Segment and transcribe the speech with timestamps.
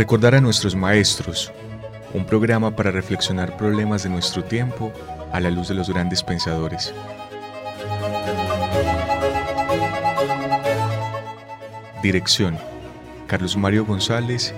[0.00, 1.52] Recordar a nuestros maestros,
[2.14, 4.94] un programa para reflexionar problemas de nuestro tiempo
[5.30, 6.94] a la luz de los grandes pensadores.
[12.02, 12.56] Dirección,
[13.26, 14.54] Carlos Mario González,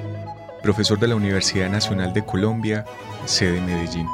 [0.62, 2.84] profesor de la Universidad Nacional de Colombia,
[3.24, 4.06] sede Medellín.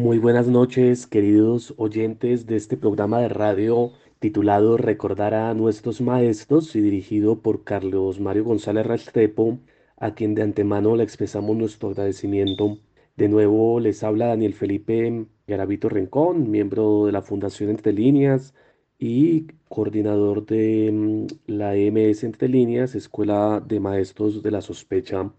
[0.00, 6.74] Muy buenas noches, queridos oyentes de este programa de radio titulado Recordar a nuestros maestros
[6.74, 9.58] y dirigido por Carlos Mario González Restrepo,
[9.98, 12.78] a quien de antemano le expresamos nuestro agradecimiento.
[13.14, 18.54] De nuevo les habla Daniel Felipe Garavito Rincón, miembro de la Fundación Entre Líneas
[18.98, 25.30] y coordinador de mm, la MS Entre Líneas, Escuela de Maestros de la Sospecha.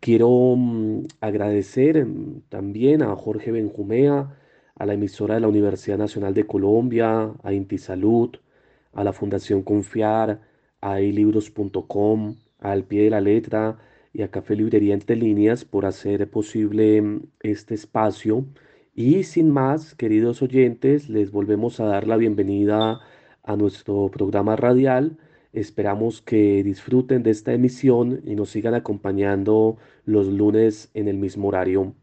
[0.00, 4.36] Quiero mm, agradecer mm, también a Jorge Benjumea,
[4.74, 8.36] a la emisora de la Universidad Nacional de Colombia, a Intisalud,
[8.92, 10.40] a la Fundación Confiar,
[10.80, 13.78] a ilibros.com, al pie de la letra
[14.12, 18.44] y a Café Librería Entre Líneas por hacer posible mm, este espacio.
[18.94, 23.00] Y sin más, queridos oyentes, les volvemos a dar la bienvenida
[23.42, 25.18] a nuestro programa radial
[25.56, 31.48] Esperamos que disfruten de esta emisión y nos sigan acompañando los lunes en el mismo
[31.48, 31.94] horario.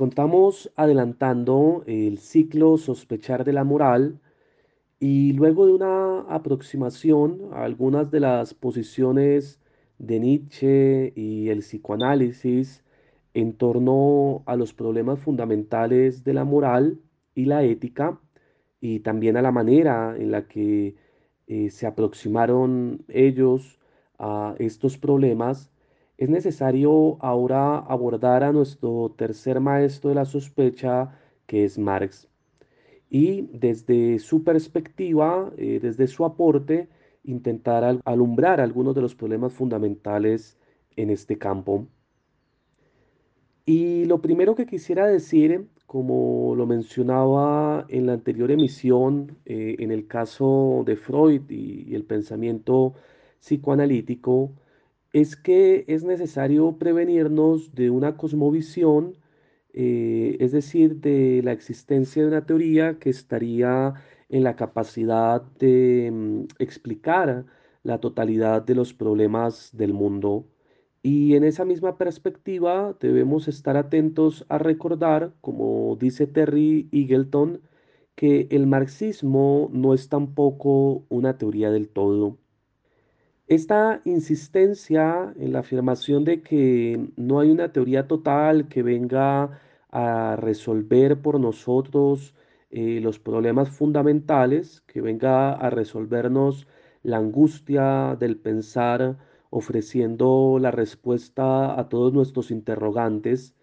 [0.00, 4.18] Encontramos adelantando el ciclo Sospechar de la Moral
[4.98, 9.60] y luego de una aproximación a algunas de las posiciones
[9.98, 12.82] de Nietzsche y el psicoanálisis
[13.34, 16.98] en torno a los problemas fundamentales de la moral
[17.34, 18.18] y la ética
[18.80, 20.94] y también a la manera en la que
[21.46, 23.78] eh, se aproximaron ellos
[24.18, 25.70] a estos problemas,
[26.20, 32.28] es necesario ahora abordar a nuestro tercer maestro de la sospecha, que es Marx.
[33.08, 36.90] Y desde su perspectiva, eh, desde su aporte,
[37.24, 40.58] intentar alumbrar algunos de los problemas fundamentales
[40.94, 41.86] en este campo.
[43.64, 49.90] Y lo primero que quisiera decir, como lo mencionaba en la anterior emisión, eh, en
[49.90, 52.92] el caso de Freud y el pensamiento
[53.40, 54.52] psicoanalítico,
[55.12, 59.16] es que es necesario prevenirnos de una cosmovisión,
[59.72, 63.94] eh, es decir, de la existencia de una teoría que estaría
[64.28, 67.46] en la capacidad de mm, explicar
[67.82, 70.46] la totalidad de los problemas del mundo.
[71.02, 77.62] Y en esa misma perspectiva debemos estar atentos a recordar, como dice Terry Eagleton,
[78.14, 82.38] que el marxismo no es tampoco una teoría del todo.
[83.50, 89.58] Esta insistencia en la afirmación de que no hay una teoría total que venga
[89.90, 92.32] a resolver por nosotros
[92.70, 96.68] eh, los problemas fundamentales, que venga a resolvernos
[97.02, 99.18] la angustia del pensar,
[99.50, 103.56] ofreciendo la respuesta a todos nuestros interrogantes,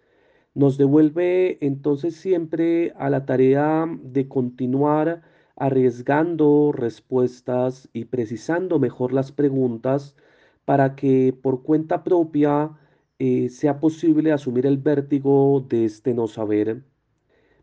[0.54, 5.22] nos devuelve entonces siempre a la tarea de continuar
[5.58, 10.16] arriesgando respuestas y precisando mejor las preguntas
[10.64, 12.78] para que por cuenta propia
[13.18, 16.84] eh, sea posible asumir el vértigo de este no saber.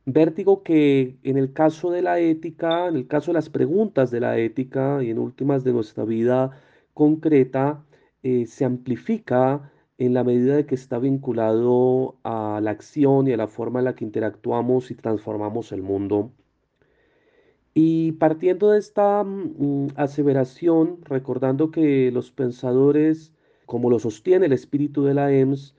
[0.06, 4.20] Vértigo que en el caso de la ética, en el caso de las preguntas de
[4.20, 6.52] la ética y en últimas de nuestra vida
[6.94, 7.86] concreta,
[8.24, 13.38] eh, se amplifica en la medida de que está vinculado a la acción y a
[13.38, 16.32] la forma en la que interactuamos y transformamos el mundo.
[17.78, 23.34] Y partiendo de esta mm, aseveración, recordando que los pensadores,
[23.66, 25.76] como lo sostiene el espíritu de la EMS,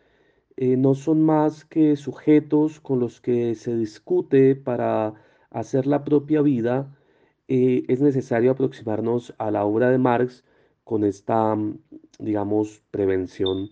[0.58, 5.14] eh, no son más que sujetos con los que se discute para
[5.50, 6.94] hacer la propia vida,
[7.48, 10.44] eh, es necesario aproximarnos a la obra de Marx
[10.84, 11.78] con esta, mm,
[12.18, 13.70] digamos, prevención.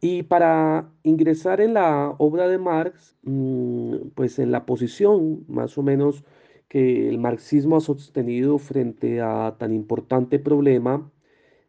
[0.00, 5.82] Y para ingresar en la obra de Marx, mm, pues en la posición más o
[5.82, 6.24] menos
[6.68, 11.10] que el marxismo ha sostenido frente a tan importante problema,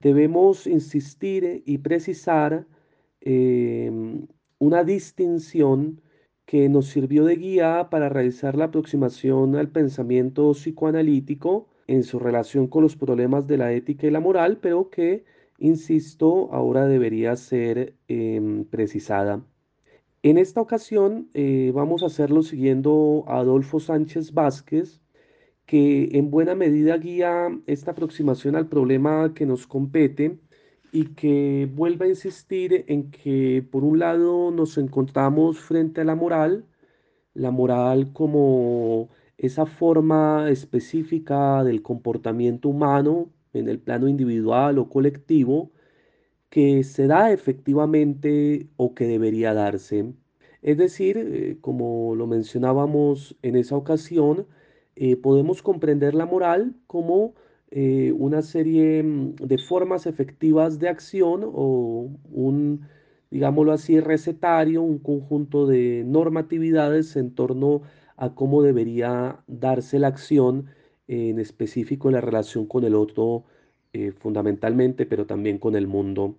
[0.01, 2.67] debemos insistir y precisar
[3.21, 4.27] em,
[4.59, 6.01] una distinción
[6.45, 12.67] que nos sirvió de guía para realizar la aproximación al pensamiento psicoanalítico en su relación
[12.67, 15.25] con los problemas de la ética y la moral, pero que
[15.57, 19.43] insisto, ahora debería ser em, precisada.
[20.25, 24.99] En esta ocasión eh, vamos a hacerlo siguiendo a Adolfo Sánchez Vázquez,
[25.67, 30.39] que en buena medida guía esta aproximación al problema que nos compete
[30.91, 36.15] y que vuelve a insistir en que por un lado nos encontramos frente a la
[36.15, 36.65] moral,
[37.35, 45.69] la moral como esa forma específica del comportamiento humano en el plano individual o colectivo
[46.55, 50.13] que se da efectivamente o que debería darse.
[50.61, 54.47] Es decir, eh, como lo mencionábamos en esa ocasión,
[54.95, 57.33] eh, podemos comprender la moral como
[57.71, 62.87] eh, una serie mm, de formas efectivas de acción o un,
[63.31, 67.81] digámoslo así, recetario, un conjunto de normatividades en torno
[68.15, 70.67] a cómo debería darse la acción
[71.09, 73.43] en específico en la relación con el otro
[74.19, 76.35] fundamentalmente, pero también con el mundo.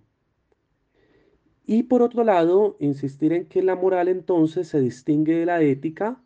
[1.69, 6.23] Y por otro lado, insistir en que la moral entonces se distingue de la ética,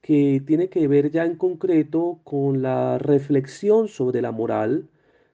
[0.00, 4.88] que tiene que ver ya en concreto con la reflexión sobre la moral,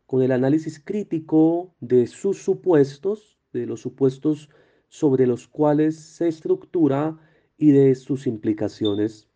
[0.06, 4.48] con el análisis crítico de sus supuestos, de los supuestos
[4.88, 7.18] sobre los cuales se estructura
[7.58, 9.28] y de sus implicaciones.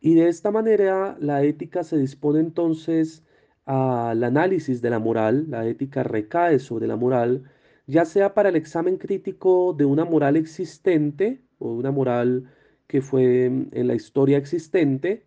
[0.00, 3.24] Y de esta manera la ética se dispone entonces
[3.64, 7.44] al análisis de la moral, la ética recae sobre la moral,
[7.86, 12.50] ya sea para el examen crítico de una moral existente o una moral
[12.86, 15.26] que fue en la historia existente,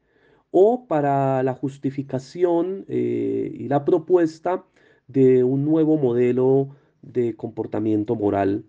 [0.52, 4.66] o para la justificación eh, y la propuesta
[5.08, 6.70] de un nuevo modelo
[7.02, 8.64] de comportamiento moral.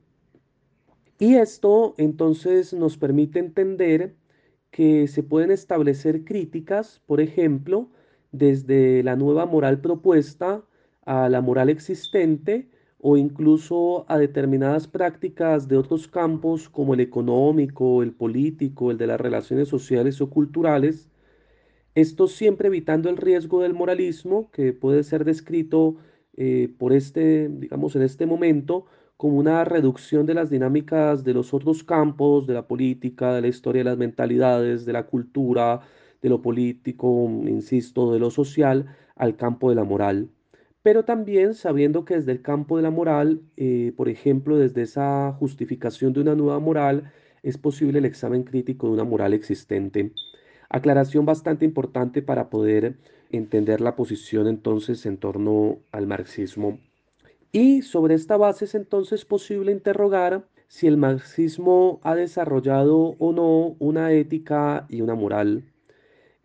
[1.18, 4.14] Y esto entonces nos permite entender
[4.70, 7.90] que se pueden establecer críticas, por ejemplo,
[8.32, 10.64] desde la nueva moral propuesta
[11.06, 12.68] a la moral existente
[13.00, 19.06] o incluso a determinadas prácticas de otros campos como el económico, el político, el de
[19.06, 21.08] las relaciones sociales o culturales,
[21.94, 25.96] esto siempre evitando el riesgo del moralismo que puede ser descrito
[26.36, 28.86] eh, por este, digamos, en este momento
[29.16, 33.48] como una reducción de las dinámicas de los otros campos, de la política, de la
[33.48, 35.80] historia de las mentalidades, de la cultura,
[36.22, 38.86] de lo político, insisto, de lo social,
[39.16, 40.30] al campo de la moral.
[40.82, 45.32] Pero también sabiendo que desde el campo de la moral, eh, por ejemplo, desde esa
[45.32, 50.12] justificación de una nueva moral, es posible el examen crítico de una moral existente.
[50.68, 52.96] Aclaración bastante importante para poder
[53.30, 56.78] entender la posición entonces en torno al marxismo
[57.52, 63.76] y sobre esta base es entonces posible interrogar si el marxismo ha desarrollado o no
[63.78, 65.64] una ética y una moral.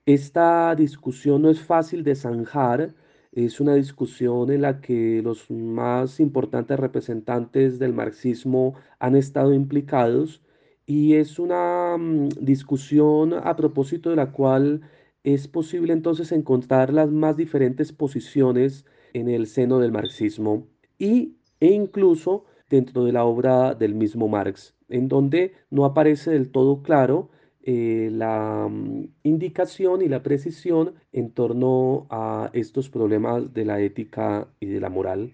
[0.06, 2.96] Esta discusión no es fácil de zanjar,
[3.36, 10.42] es una discusión en la que los más importantes representantes del marxismo han estado implicados
[10.86, 14.82] y es una mm, discusión a propósito de la cual
[15.24, 20.68] es posible entonces encontrar las más diferentes posiciones en el seno del marxismo
[21.00, 26.52] y, e incluso dentro de la obra del mismo Marx, en donde no aparece del
[26.52, 27.30] todo claro
[27.64, 34.48] eh, la mm, indicación y la precisión en torno a estos problemas de la ética
[34.60, 35.32] y de la moral.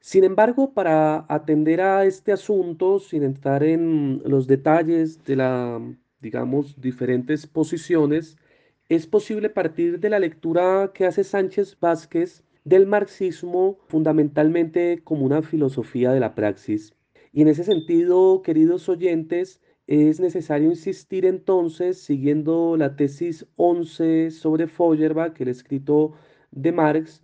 [0.00, 5.82] Sin embargo, para atender a este asunto, sin entrar en los detalles de las,
[6.20, 8.38] digamos, diferentes posiciones,
[8.88, 15.42] es posible partir de la lectura que hace Sánchez Vázquez del marxismo fundamentalmente como una
[15.42, 16.94] filosofía de la praxis.
[17.32, 24.66] Y en ese sentido, queridos oyentes, es necesario insistir entonces, siguiendo la tesis 11 sobre
[24.68, 26.12] Feuerbach, el escrito
[26.50, 27.22] de Marx,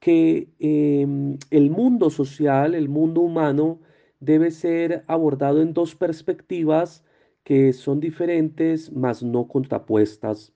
[0.00, 3.80] que em, el mundo social, el mundo humano,
[4.20, 7.04] debe ser abordado en dos perspectivas
[7.44, 10.54] que son diferentes, mas no contrapuestas.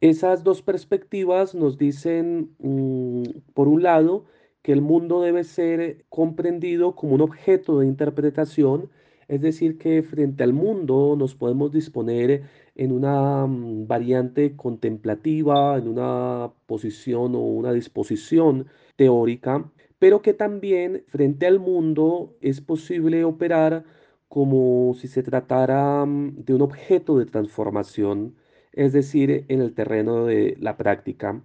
[0.00, 3.22] Esas dos perspectivas nos dicen, mm,
[3.54, 4.24] por un lado,
[4.62, 8.90] que el mundo debe ser comprendido como un objeto de interpretación,
[9.30, 12.42] Es decir, que frente al mundo nos podemos disponer
[12.74, 19.70] en una mm, variante contemplativa, en una posición o una disposición teórica,
[20.00, 23.84] pero que también frente al mundo es posible operar
[24.28, 28.34] como si se tratara mm, de un objeto de transformación,
[28.72, 31.40] es decir, en el terreno de la práctica.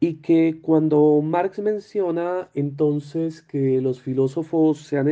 [0.00, 5.08] Y que cuando Marx menciona entonces que los filósofos se han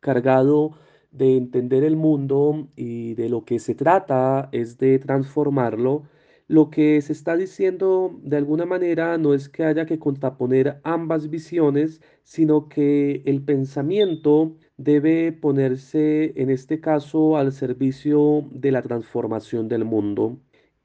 [0.00, 0.72] encargado
[1.10, 6.04] de entender el mundo y de lo que se trata es de transformarlo,
[6.48, 11.30] lo que se está diciendo de alguna manera no es que haya que contraponer ambas
[11.30, 19.68] visiones, sino que el pensamiento debe ponerse en este caso al servicio de la transformación
[19.68, 20.40] del mundo.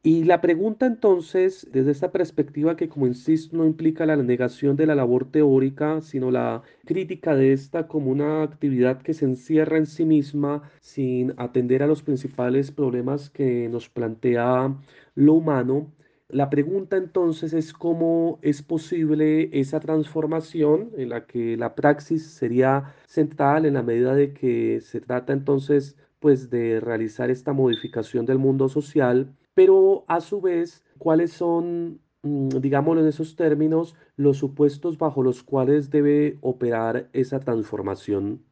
[0.08, 4.86] Y la pregunta entonces, desde esta perspectiva que como insisto no implica la negación de
[4.86, 9.88] la labor teórica, sino la crítica de esta como una actividad que se encierra en
[9.88, 14.78] sí misma sin atender a los principales problemas que nos plantea
[15.16, 15.92] lo humano,
[16.28, 22.94] la pregunta entonces es cómo es posible esa transformación en la que la praxis sería
[23.08, 28.38] central en la medida de que se trata entonces pues de realizar esta modificación del
[28.38, 34.98] mundo social pero a su vez, ¿cuáles son, mm, digámoslo en esos términos, los supuestos
[35.00, 38.44] bajo los cuales debe operar esa transformación?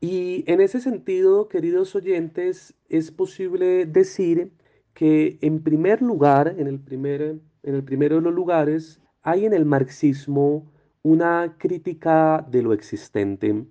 [0.00, 4.50] Y en ese sentido, queridos oyentes, es posible decir
[4.94, 9.52] que en primer lugar, en el, primer, en el primero de los lugares, hay en
[9.52, 10.66] el marxismo
[11.02, 13.64] una crítica de lo existente.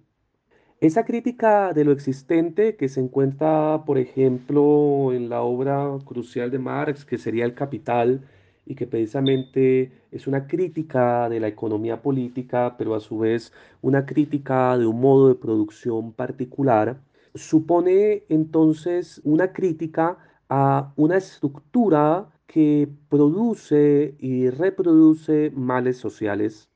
[0.82, 6.58] Esa crítica de lo existente que se encuentra, por ejemplo, en la obra crucial de
[6.58, 8.28] Marx, que sería El Capital,
[8.66, 14.08] y que precisamente es una crítica de la economía política, pero a su vez una
[14.08, 17.00] crítica de un modo de producción particular,
[17.36, 20.18] supone entonces una crítica
[20.50, 26.71] a una estructura que produce y reproduce males sociales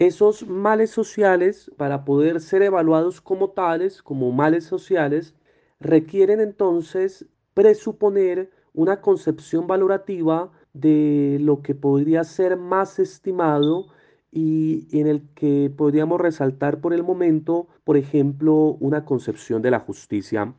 [0.00, 5.34] esos males sociales, para poder ser evaluados como tales, como males sociales,
[5.78, 13.88] requieren entonces presuponer una concepción valorativa de lo que podría ser más estimado
[14.32, 19.80] y en el que podríamos resaltar por el momento, por ejemplo, una concepción de la
[19.80, 20.54] justicia.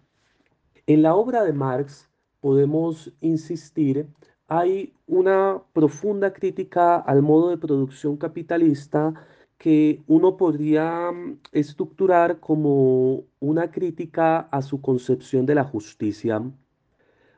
[0.85, 4.07] En la obra de Marx podemos insistir
[4.51, 9.13] hay una profunda crítica al modo de producción capitalista
[9.57, 16.41] que uno podría mm, estructurar como una crítica a su concepción de la justicia.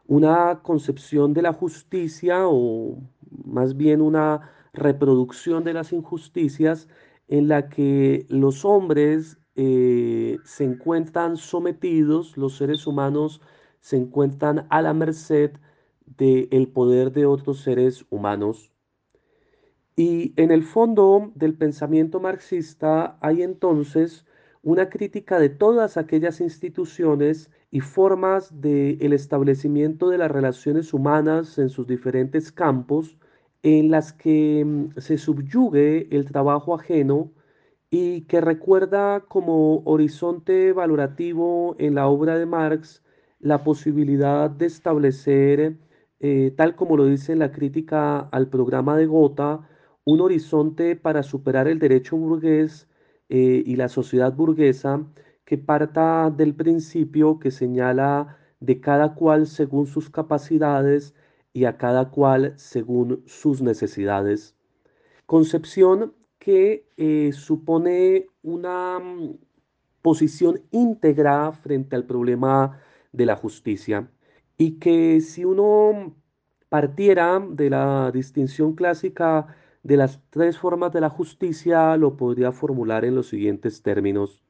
[0.08, 2.98] Una concepción de la justicia o
[3.46, 6.88] más bien una reproducción de las injusticias
[7.28, 13.40] en la que los hombres eh, se encuentran sometidos, los seres humanos
[13.82, 15.52] se encuentran a la merced
[16.06, 18.72] del poder de otros seres humanos.
[19.96, 24.26] Y en el fondo del pensamiento marxista hay entonces
[24.64, 31.58] una crítica de todas aquellas instituciones y formas del el establecimiento de las relaciones humanas
[31.58, 33.18] en sus diferentes campos
[33.64, 37.32] en las que mm, se subyugue el trabajo ajeno
[37.90, 43.04] y que recuerda como horizonte valorativo en la obra de Marx
[43.40, 45.78] la posibilidad de establecer
[46.26, 49.68] eh, tal como lo dice la crítica al programa de Gotha,
[50.06, 52.88] un horizonte para superar el derecho burgués
[53.28, 55.06] eh, y la sociedad burguesa
[55.44, 61.14] que parta del principio que señala de cada cual según sus capacidades
[61.52, 64.56] y a cada cual según sus necesidades.
[65.26, 69.40] Concepción que eh, supone una mm,
[70.02, 72.80] posición íntegra frente al problema
[73.12, 74.08] de la justicia
[74.58, 76.16] y que si uno
[76.70, 79.48] partiera de la distinción clásica
[79.84, 84.42] de las tres formas de la justicia, lo podría formular en los siguientes términos.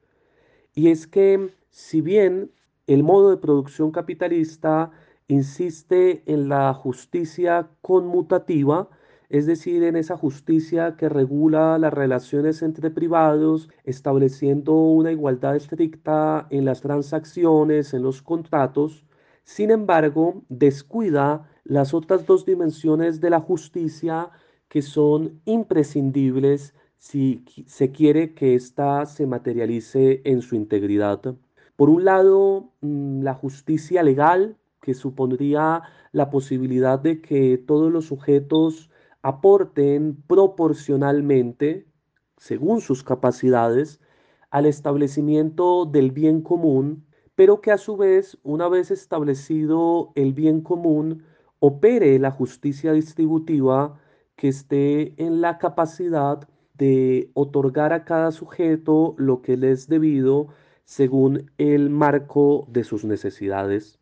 [0.74, 2.52] Y es que si bien
[2.86, 4.90] el modo de producción capitalista
[5.28, 8.88] insiste en la justicia conmutativa,
[9.28, 16.46] es decir, en esa justicia que regula las relaciones entre privados, estableciendo una igualdad estricta
[16.50, 19.04] en las transacciones, en los contratos,
[19.44, 24.30] sin embargo, descuida las otras dos dimensiones de la justicia
[24.68, 31.20] que son imprescindibles si se quiere que ésta se materialice en su integridad.
[31.76, 35.82] Por un lado, mm, la justicia legal, que supondría
[36.12, 38.90] la posibilidad de que todos los sujetos
[39.22, 41.86] aporten proporcionalmente,
[42.38, 44.00] según sus capacidades,
[44.50, 50.60] al establecimiento del bien común pero que a su vez, una vez establecido el bien
[50.60, 51.24] común,
[51.58, 53.98] opere la justicia distributiva
[54.36, 60.48] que esté en la capacidad de otorgar a cada sujeto lo que le es debido
[60.84, 63.98] según el marco de sus necesidades.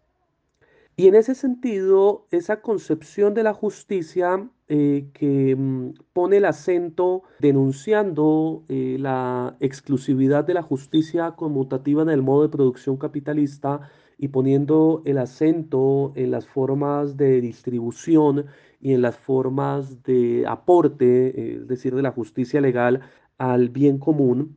[1.03, 7.25] Y en ese sentido, esa concepción de la justicia eh, que mm, pone el acento
[7.41, 13.81] denunciando eh, la exclusividad de la justicia conmutativa en el modo de producción capitalista
[14.17, 18.47] y poniendo el acento en las formas de distribución
[18.81, 23.01] y en las formas de aporte, eh, es decir, de la justicia legal
[23.39, 24.57] al bien común,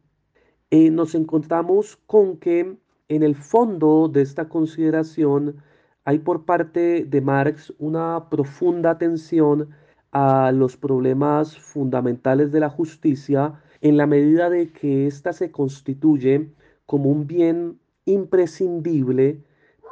[0.70, 5.64] nos encontramos con que en el fondo de esta consideración
[6.06, 9.70] hay por parte de Marx una profunda atención
[10.12, 16.50] a los problemas fundamentales de la justicia en la medida de que ésta se constituye
[16.86, 19.44] como un bien imprescindible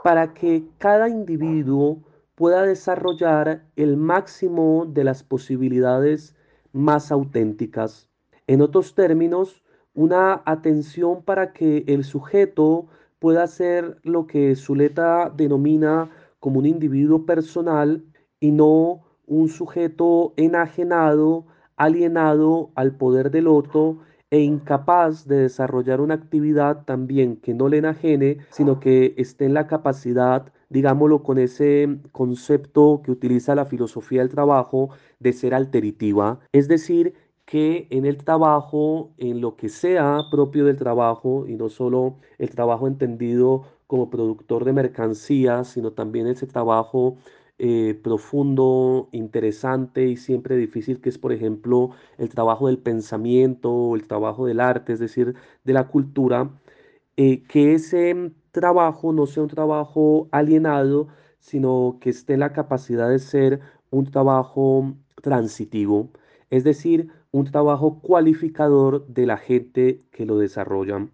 [0.03, 2.03] para que cada individuo
[2.35, 6.35] pueda desarrollar el máximo de las posibilidades
[6.73, 8.07] más auténticas.
[8.45, 9.63] En otros términos,
[9.95, 12.87] una atención para que el sujeto
[13.23, 16.09] pueda ser lo que Zuleta denomina
[16.41, 18.03] como un individuo personal
[18.41, 21.45] y no un sujeto enajenado,
[21.77, 23.99] alienado al poder del otro
[24.29, 29.53] e incapaz de desarrollar una actividad también que no le enajene, sino que esté en
[29.53, 34.89] la capacidad, digámoslo con ese concepto que utiliza la filosofía del trabajo,
[35.21, 37.13] de ser alteritiva, es decir,
[37.45, 42.49] que en el trabajo, en lo que sea propio del trabajo, y no solo el
[42.51, 47.17] trabajo entendido como productor de mercancías, sino también ese trabajo
[47.59, 54.07] eh, profundo, interesante y siempre difícil, que es, por ejemplo, el trabajo del pensamiento el
[54.07, 56.49] trabajo del arte, es decir, de la cultura,
[57.17, 61.07] eh, que ese trabajo no sea un trabajo alienado,
[61.39, 66.09] sino que esté en la capacidad de ser un trabajo transitivo,
[66.53, 71.07] es decir, un trabajo cualificador de la gente que lo desarrolla.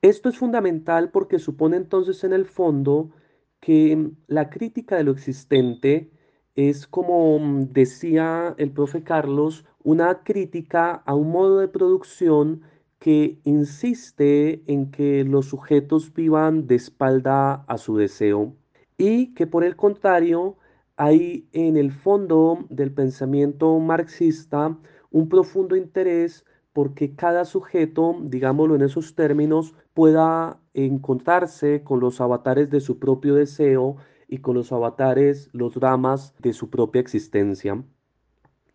[0.00, 3.10] Esto es fundamental porque supone entonces en el fondo
[3.58, 6.12] que la crítica de lo existente
[6.54, 12.62] es, como decía el profe Carlos, una crítica a un modo de producción
[13.00, 18.54] que insiste en que los sujetos vivan de espalda a su deseo
[18.96, 20.57] y que por el contrario
[20.98, 24.76] hay en el fondo del pensamiento marxista
[25.12, 32.68] un profundo interés porque cada sujeto, digámoslo en esos términos, pueda encontrarse con los avatares
[32.70, 37.82] de su propio deseo y con los avatares, los dramas de su propia existencia.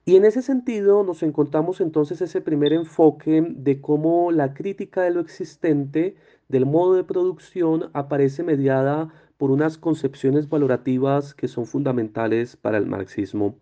[0.05, 5.11] Y en ese sentido nos encontramos entonces ese primer enfoque de cómo la crítica de
[5.11, 6.15] lo existente,
[6.47, 12.85] del modo de producción, aparece mediada por unas concepciones valorativas que son fundamentales para el
[12.85, 13.59] marxismo.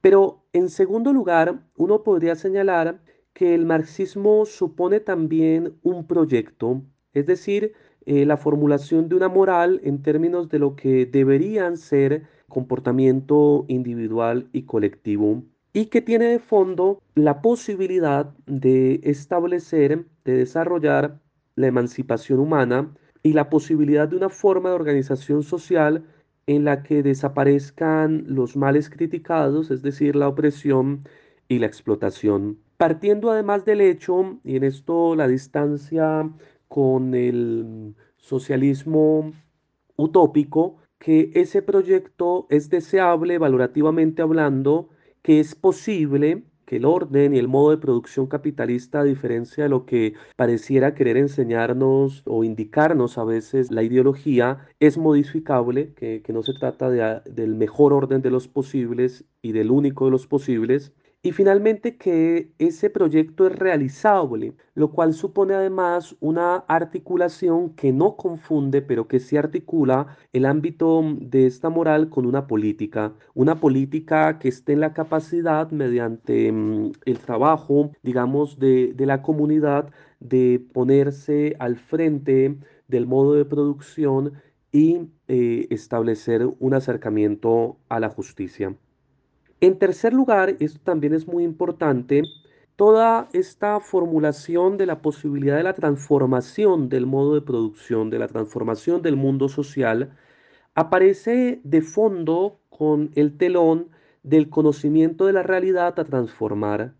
[0.00, 3.00] Pero en segundo lugar, uno podría señalar
[3.32, 6.82] que el marxismo supone también un proyecto,
[7.14, 7.74] es decir,
[8.06, 14.48] eh, la formulación de una moral en términos de lo que deberían ser comportamiento individual
[14.52, 21.20] y colectivo, y que tiene de fondo la posibilidad de establecer, de desarrollar
[21.54, 26.04] la emancipación humana y la posibilidad de una forma de organización social
[26.46, 31.04] en la que desaparezcan los males criticados, es decir, la opresión
[31.48, 32.58] y la explotación.
[32.76, 36.30] Partiendo además del hecho, y en esto la distancia
[36.68, 39.32] con el socialismo
[39.96, 44.88] utópico, que ese proyecto es deseable valorativamente hablando,
[45.22, 49.70] que es posible que el orden y el modo de producción capitalista, a diferencia de
[49.70, 56.44] lo que pareciera querer enseñarnos o indicarnos a veces la ideología, es modificable, que, no
[56.44, 61.32] se trata del mejor orden de los posibles y del único de los posibles, y
[61.32, 68.80] finalmente que ese proyecto es realizable, lo cual supone además una articulación que no confunde,
[68.80, 74.48] pero que sí articula el ámbito de esta moral con una política, una política que
[74.48, 81.76] esté en la capacidad mediante mm, el trabajo, digamos, de, la comunidad de ponerse al
[81.76, 82.56] frente
[82.88, 84.34] del modo de producción
[84.72, 88.74] y eh, establecer un acercamiento a la justicia.
[89.60, 92.22] En tercer lugar, esto también es muy importante,
[92.76, 98.26] toda esta formulación de la posibilidad de la transformación del modo de producción, de la
[98.26, 100.16] transformación del mundo social,
[100.74, 103.90] aparece de fondo con el telón
[104.22, 106.94] del conocimiento de la realidad a transformar,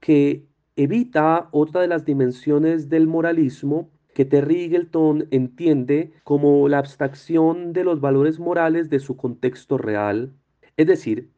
[0.00, 0.46] que
[0.76, 7.84] evita otra de las dimensiones del moralismo, que Terry Eagleton entiende como la abstracción de
[7.84, 10.34] los valores morales de su contexto real.
[10.76, 11.31] Es decir,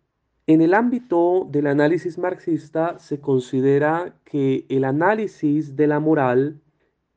[0.46, 6.61] en el ámbito del análisis marxista se considera que el análisis de la moral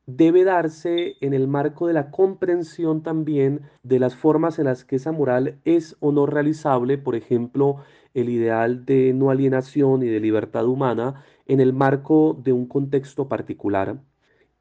[0.06, 4.96] debe darse en el marco de la comprensión también de las formas en las que
[4.96, 7.76] esa moral es o no realizable, por ejemplo,
[8.14, 13.28] el ideal de no alienación y de libertad humana en el marco de un contexto
[13.28, 13.98] particular.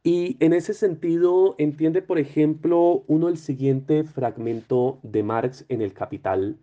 [0.03, 5.93] Y en ese sentido entiende, por ejemplo, uno el siguiente fragmento de Marx en El
[5.93, 6.57] Capital,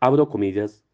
[0.00, 0.85] abro comillas,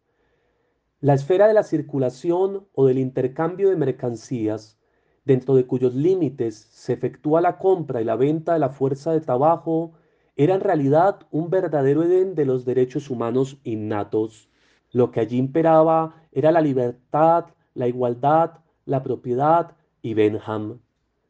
[1.03, 4.79] la esfera de la circulación o del intercambio de mercancías
[5.25, 9.19] dentro de cuyos límites se efectúa la compra y la venta de la fuerza de
[9.19, 9.91] trabajo,
[10.37, 14.49] era en realidad un verdadero Edén de los derechos humanos innatos.
[14.93, 20.79] Lo que allí imperaba era la libertad, la igualdad, la propiedad y Benham.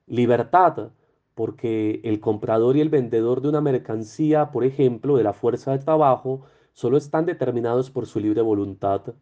[0.05, 0.91] Libertad,
[1.33, 5.79] porque el comprador y el vendedor de una mercancía, por ejemplo, de la fuerza de
[5.79, 6.41] trabajo,
[6.73, 9.15] solo están determinados por su libre voluntad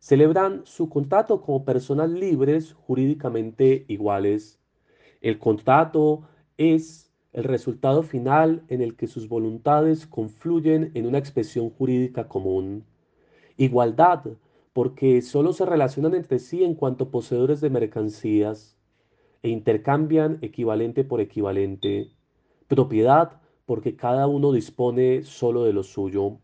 [0.00, 4.58] celebran su contrato como personas libres jurídicamente iguales.
[5.20, 6.22] El contrato
[6.56, 12.84] es el resultado final en el que sus voluntades confluyen en una expresión jurídica común.
[13.56, 14.24] Igualdad,
[14.72, 18.76] porque solo se relacionan entre sí en cuanto poseedores de mercancías
[19.42, 22.10] e intercambian equivalente por equivalente.
[22.68, 26.38] Propiedad, porque cada uno dispone solo de lo suyo.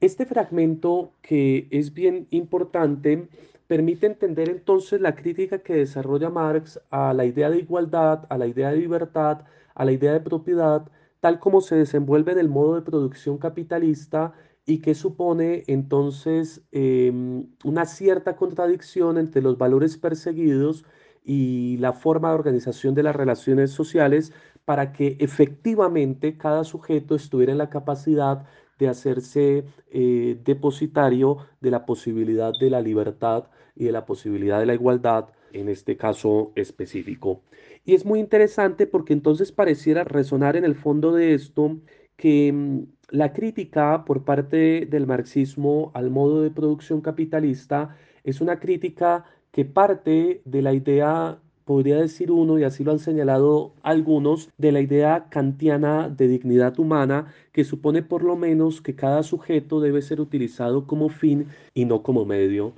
[0.00, 3.28] Este fragmento, que es bien importante,
[3.66, 8.46] permite entender entonces la crítica que desarrolla Marx a la idea de igualdad, a la
[8.46, 9.42] idea de libertad,
[9.74, 14.34] a la idea de propiedad, tal como se desenvuelve en el modo de producción capitalista
[14.66, 20.84] y que supone entonces em, una cierta contradicción entre los valores perseguidos
[21.24, 24.32] y la forma de organización de las relaciones sociales
[24.64, 28.46] para que efectivamente cada sujeto estuviera en la capacidad
[28.78, 34.66] de hacerse eh, depositario de la posibilidad de la libertad y de la posibilidad de
[34.66, 37.42] la igualdad en este caso específico.
[37.84, 41.78] Y es muy interesante porque entonces pareciera resonar en el fondo de esto
[42.16, 48.58] que mm, la crítica por parte del marxismo al modo de producción capitalista es una
[48.58, 54.50] crítica que parte de la idea podría decir uno, y así lo han señalado algunos,
[54.58, 59.80] de la idea kantiana de dignidad humana, que supone por lo menos que cada sujeto
[59.80, 62.74] debe ser utilizado como fin y no como medio.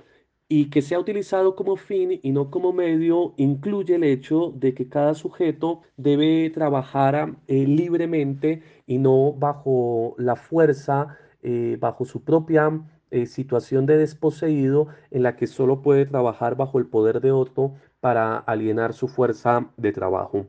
[0.48, 4.88] Y que sea utilizado como fin y no como medio incluye el hecho de que
[4.88, 12.80] cada sujeto debe trabajar eh, libremente y no bajo la fuerza, eh, bajo su propia
[13.12, 17.74] eh, situación de desposeído en la que solo puede trabajar bajo el poder de otro
[18.00, 20.46] para alienar su fuerza de trabajo.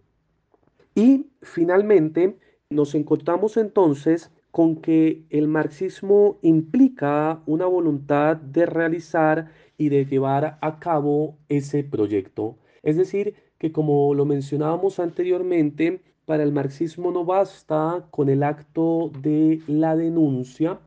[0.96, 2.38] Y finalmente
[2.70, 10.58] nos encontramos entonces con que el marxismo implica una voluntad de realizar y de llevar
[10.62, 12.58] a cabo ese proyecto.
[12.82, 19.12] Es decir, que como lo mencionábamos anteriormente, para el marxismo no basta con el acto
[19.22, 20.80] de la denuncia,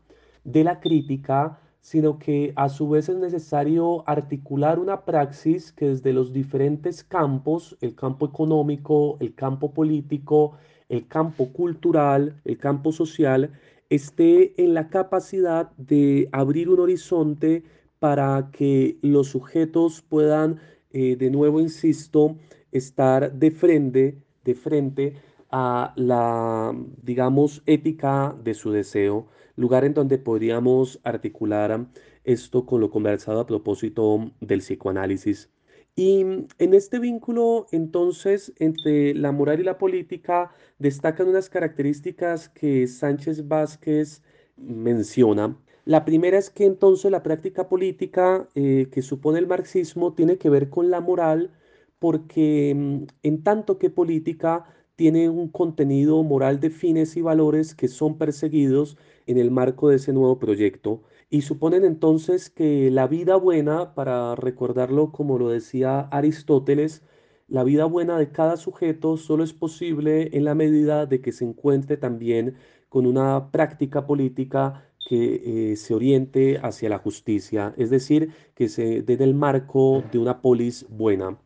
[0.44, 6.12] de la crítica, sino que a su vez es necesario articular una praxis que desde
[6.12, 10.52] los diferentes campos, el campo económico, el campo político,
[10.88, 13.52] el campo cultural, el campo social,
[13.88, 17.64] esté en la capacidad de abrir un horizonte
[17.98, 20.60] para que los sujetos puedan,
[20.92, 22.36] eh, de nuevo insisto,
[22.72, 25.14] estar de frente, de frente
[25.50, 29.26] a la, digamos, ética de su deseo
[29.60, 31.86] lugar en donde podríamos articular
[32.24, 35.50] esto con lo conversado a propósito del psicoanálisis.
[35.96, 42.86] Y en este vínculo, entonces, entre la moral y la política, destacan unas características que
[42.86, 44.22] Sánchez Vázquez
[44.56, 45.58] menciona.
[45.84, 50.48] La primera es que entonces la práctica política eh, que supone el marxismo tiene que
[50.48, 51.50] ver con la moral,
[51.98, 54.64] porque mm, en tanto que política
[54.96, 59.96] tiene un contenido moral de fines y valores que son perseguidos en el marco de
[59.96, 66.00] ese nuevo proyecto y suponen entonces que la vida buena, para recordarlo como lo decía
[66.00, 67.02] Aristóteles,
[67.46, 71.44] la vida buena de cada sujeto solo es posible en la medida de que se
[71.44, 72.56] encuentre también
[72.88, 79.02] con una práctica política que eh, se oriente hacia la justicia, es decir, que se
[79.02, 81.38] dé en el marco de una polis buena.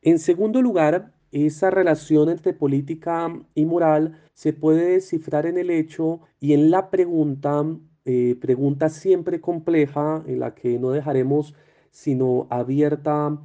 [0.00, 6.20] En segundo lugar, esa relación entre política y moral se puede descifrar en el hecho
[6.40, 7.64] y en la pregunta,
[8.04, 11.54] eh, pregunta siempre compleja, en la que no dejaremos
[11.90, 13.38] sino abierta,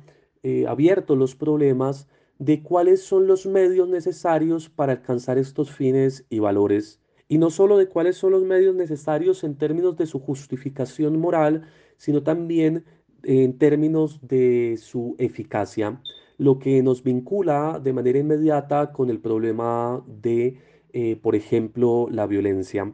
[0.43, 2.07] eh, abiertos los problemas
[2.39, 7.77] de cuáles son los medios necesarios para alcanzar estos fines y valores, y no solo
[7.77, 11.63] de cuáles son los medios necesarios en términos de su justificación moral,
[11.97, 12.85] sino también
[13.23, 15.99] en términos de su eficacia,
[16.37, 20.57] lo que nos vincula de manera inmediata con el problema de,
[20.93, 22.93] eh, por ejemplo, la violencia.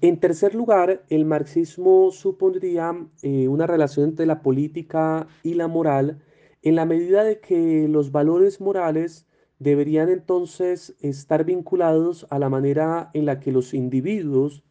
[0.00, 6.22] En tercer lugar, el marxismo supondría eh, una relación entre la política y la moral
[6.62, 9.26] en la medida de que los valores morales
[9.58, 14.64] deberían entonces estar vinculados a la manera en la que los individuos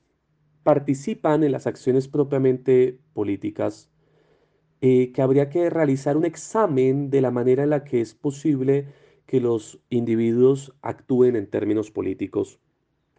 [0.64, 3.90] participan en las acciones propiamente políticas,
[4.88, 8.86] eh, que habría que realizar un examen de la manera en la que es posible
[9.26, 12.60] que los individuos actúen en términos políticos.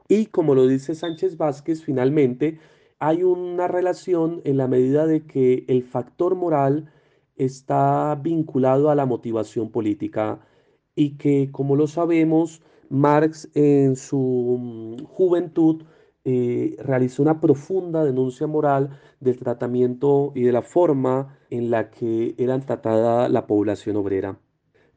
[0.09, 2.61] Y como lo dice Sánchez Vázquez, finalmente
[3.01, 6.93] hay una relación en la medida de que el factor moral
[7.35, 10.39] está vinculado a la motivación política
[10.95, 15.83] y que, como lo sabemos, Marx en su mm, juventud
[16.29, 22.35] eh, realizó una profunda denuncia moral del tratamiento y de la forma en la que
[22.37, 24.37] era tratada la población obrera.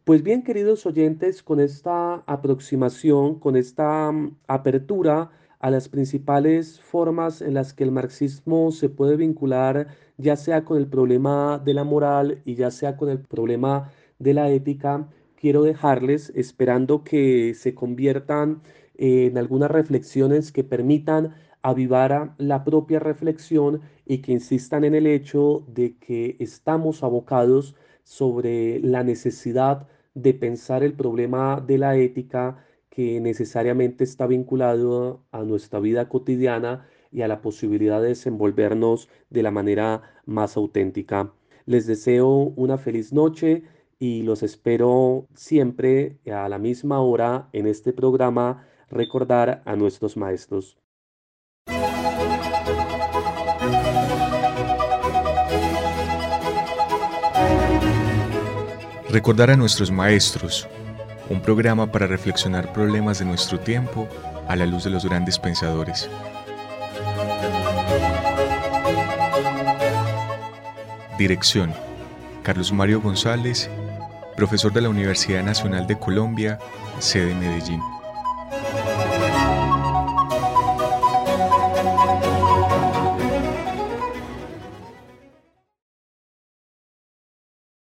[0.06, 7.44] Pues bien, queridos oyentes, con esta aproximación, con esta mm, apertura a las principales formas
[7.44, 9.86] en las que el marxismo se puede vincular,
[10.18, 14.34] ya sea con el problema de la moral y ya sea con el problema de
[14.34, 18.64] la ética, quiero dejarles esperando que se conviertan
[19.02, 25.64] en algunas reflexiones que permitan avivar la propia reflexión y que insistan en el hecho
[25.68, 33.22] de que estamos abocados sobre la necesidad de pensar el problema de la ética que
[33.22, 39.52] necesariamente está vinculado a nuestra vida cotidiana y a la posibilidad de desenvolvernos de la
[39.52, 41.32] manera más auténtica.
[41.66, 43.64] Les deseo una feliz noche
[43.98, 50.78] y los espero siempre a la misma hora en este programa Recordar a nuestros maestros.
[59.10, 60.68] Recordar a nuestros maestros,
[61.30, 64.08] un programa para reflexionar problemas de nuestro tiempo
[64.48, 66.10] a la luz de los grandes pensadores.
[71.20, 71.74] Dirección,
[72.42, 73.70] Carlos Mario González,
[74.36, 76.58] profesor de la Universidad Nacional de Colombia,
[77.00, 77.82] sede Medellín.